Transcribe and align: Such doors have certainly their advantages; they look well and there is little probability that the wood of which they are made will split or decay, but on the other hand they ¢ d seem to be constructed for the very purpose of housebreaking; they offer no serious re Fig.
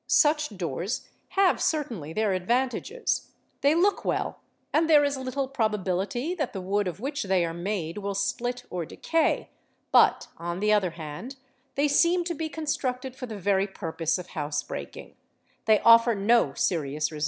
Such 0.07 0.57
doors 0.57 1.07
have 1.37 1.61
certainly 1.61 2.11
their 2.11 2.33
advantages; 2.33 3.33
they 3.61 3.75
look 3.75 4.03
well 4.03 4.39
and 4.73 4.89
there 4.89 5.03
is 5.03 5.15
little 5.15 5.47
probability 5.47 6.33
that 6.33 6.53
the 6.53 6.59
wood 6.59 6.87
of 6.87 6.99
which 6.99 7.25
they 7.25 7.45
are 7.45 7.53
made 7.53 7.99
will 7.99 8.15
split 8.15 8.63
or 8.71 8.83
decay, 8.83 9.51
but 9.91 10.27
on 10.39 10.59
the 10.59 10.73
other 10.73 10.89
hand 10.97 11.35
they 11.75 11.85
¢ 11.85 11.87
d 11.87 11.93
seem 11.93 12.23
to 12.23 12.33
be 12.33 12.49
constructed 12.49 13.15
for 13.15 13.27
the 13.27 13.37
very 13.37 13.67
purpose 13.67 14.17
of 14.17 14.29
housebreaking; 14.29 15.13
they 15.65 15.79
offer 15.81 16.15
no 16.15 16.55
serious 16.55 17.11
re 17.11 17.19
Fig. 17.19 17.19